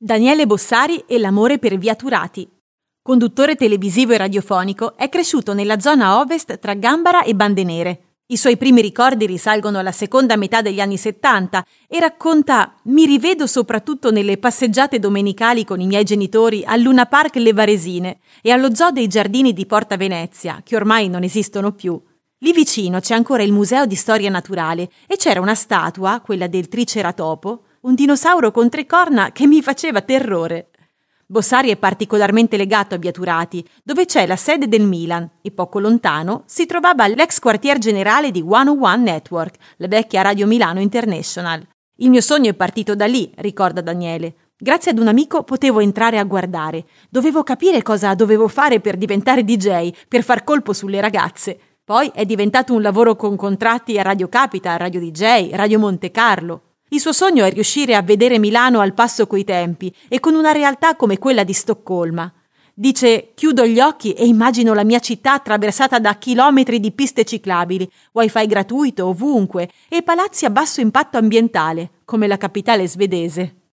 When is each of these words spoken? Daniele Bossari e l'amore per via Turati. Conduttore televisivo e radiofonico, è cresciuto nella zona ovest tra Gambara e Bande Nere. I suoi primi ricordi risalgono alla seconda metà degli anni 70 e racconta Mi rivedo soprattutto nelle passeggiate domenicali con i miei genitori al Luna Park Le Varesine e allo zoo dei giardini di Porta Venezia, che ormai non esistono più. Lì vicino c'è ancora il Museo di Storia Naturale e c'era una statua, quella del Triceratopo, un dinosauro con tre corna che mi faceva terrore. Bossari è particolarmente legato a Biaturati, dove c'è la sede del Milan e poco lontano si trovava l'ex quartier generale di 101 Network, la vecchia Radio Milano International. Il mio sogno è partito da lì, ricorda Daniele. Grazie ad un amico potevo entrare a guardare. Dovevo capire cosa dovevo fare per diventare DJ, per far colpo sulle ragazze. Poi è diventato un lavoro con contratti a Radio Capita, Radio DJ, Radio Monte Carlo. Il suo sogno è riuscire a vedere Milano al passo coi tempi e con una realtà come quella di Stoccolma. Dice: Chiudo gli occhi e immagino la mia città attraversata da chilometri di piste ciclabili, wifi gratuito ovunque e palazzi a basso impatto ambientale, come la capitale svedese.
Daniele 0.00 0.46
Bossari 0.46 1.02
e 1.08 1.18
l'amore 1.18 1.58
per 1.58 1.76
via 1.76 1.96
Turati. 1.96 2.48
Conduttore 3.02 3.56
televisivo 3.56 4.12
e 4.12 4.18
radiofonico, 4.18 4.96
è 4.96 5.08
cresciuto 5.08 5.54
nella 5.54 5.80
zona 5.80 6.20
ovest 6.20 6.60
tra 6.60 6.74
Gambara 6.74 7.24
e 7.24 7.34
Bande 7.34 7.64
Nere. 7.64 8.02
I 8.28 8.36
suoi 8.36 8.56
primi 8.56 8.80
ricordi 8.80 9.26
risalgono 9.26 9.80
alla 9.80 9.90
seconda 9.90 10.36
metà 10.36 10.62
degli 10.62 10.78
anni 10.78 10.96
70 10.96 11.66
e 11.88 11.98
racconta 11.98 12.76
Mi 12.84 13.06
rivedo 13.06 13.48
soprattutto 13.48 14.12
nelle 14.12 14.38
passeggiate 14.38 15.00
domenicali 15.00 15.64
con 15.64 15.80
i 15.80 15.86
miei 15.88 16.04
genitori 16.04 16.62
al 16.64 16.80
Luna 16.80 17.06
Park 17.06 17.34
Le 17.34 17.52
Varesine 17.52 18.18
e 18.40 18.52
allo 18.52 18.72
zoo 18.72 18.92
dei 18.92 19.08
giardini 19.08 19.52
di 19.52 19.66
Porta 19.66 19.96
Venezia, 19.96 20.60
che 20.62 20.76
ormai 20.76 21.08
non 21.08 21.24
esistono 21.24 21.72
più. 21.72 22.00
Lì 22.42 22.52
vicino 22.52 23.00
c'è 23.00 23.14
ancora 23.14 23.42
il 23.42 23.50
Museo 23.50 23.84
di 23.84 23.96
Storia 23.96 24.30
Naturale 24.30 24.90
e 25.08 25.16
c'era 25.16 25.40
una 25.40 25.56
statua, 25.56 26.20
quella 26.20 26.46
del 26.46 26.68
Triceratopo, 26.68 27.64
un 27.82 27.94
dinosauro 27.94 28.50
con 28.50 28.68
tre 28.68 28.86
corna 28.86 29.32
che 29.32 29.46
mi 29.46 29.62
faceva 29.62 30.00
terrore. 30.00 30.70
Bossari 31.26 31.70
è 31.70 31.76
particolarmente 31.76 32.56
legato 32.56 32.94
a 32.94 32.98
Biaturati, 32.98 33.62
dove 33.84 34.06
c'è 34.06 34.26
la 34.26 34.36
sede 34.36 34.66
del 34.66 34.86
Milan 34.86 35.28
e 35.42 35.50
poco 35.50 35.78
lontano 35.78 36.44
si 36.46 36.64
trovava 36.64 37.06
l'ex 37.06 37.38
quartier 37.38 37.78
generale 37.78 38.30
di 38.30 38.40
101 38.40 38.96
Network, 38.96 39.56
la 39.76 39.88
vecchia 39.88 40.22
Radio 40.22 40.46
Milano 40.46 40.80
International. 40.80 41.62
Il 41.96 42.08
mio 42.08 42.22
sogno 42.22 42.50
è 42.50 42.54
partito 42.54 42.94
da 42.94 43.06
lì, 43.06 43.30
ricorda 43.36 43.80
Daniele. 43.82 44.34
Grazie 44.56 44.92
ad 44.92 44.98
un 44.98 45.08
amico 45.08 45.44
potevo 45.44 45.80
entrare 45.80 46.18
a 46.18 46.24
guardare. 46.24 46.86
Dovevo 47.10 47.42
capire 47.42 47.82
cosa 47.82 48.14
dovevo 48.14 48.48
fare 48.48 48.80
per 48.80 48.96
diventare 48.96 49.44
DJ, 49.44 49.92
per 50.08 50.22
far 50.22 50.42
colpo 50.44 50.72
sulle 50.72 51.00
ragazze. 51.00 51.58
Poi 51.84 52.10
è 52.14 52.24
diventato 52.24 52.74
un 52.74 52.82
lavoro 52.82 53.16
con 53.16 53.36
contratti 53.36 53.98
a 53.98 54.02
Radio 54.02 54.28
Capita, 54.28 54.76
Radio 54.76 55.00
DJ, 55.00 55.50
Radio 55.54 55.78
Monte 55.78 56.10
Carlo. 56.10 56.67
Il 56.90 57.00
suo 57.00 57.12
sogno 57.12 57.44
è 57.44 57.50
riuscire 57.52 57.94
a 57.94 58.02
vedere 58.02 58.38
Milano 58.38 58.80
al 58.80 58.94
passo 58.94 59.26
coi 59.26 59.44
tempi 59.44 59.94
e 60.08 60.20
con 60.20 60.34
una 60.34 60.52
realtà 60.52 60.96
come 60.96 61.18
quella 61.18 61.44
di 61.44 61.52
Stoccolma. 61.52 62.32
Dice: 62.72 63.32
Chiudo 63.34 63.66
gli 63.66 63.78
occhi 63.78 64.12
e 64.12 64.24
immagino 64.24 64.72
la 64.72 64.84
mia 64.84 64.98
città 64.98 65.32
attraversata 65.34 65.98
da 65.98 66.16
chilometri 66.16 66.80
di 66.80 66.92
piste 66.92 67.24
ciclabili, 67.24 67.90
wifi 68.12 68.46
gratuito 68.46 69.06
ovunque 69.06 69.68
e 69.88 70.02
palazzi 70.02 70.46
a 70.46 70.50
basso 70.50 70.80
impatto 70.80 71.18
ambientale, 71.18 71.90
come 72.04 72.26
la 72.26 72.36
capitale 72.36 72.88
svedese. 72.88 73.67